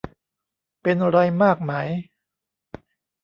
[0.81, 1.73] เป็นไรมากไหม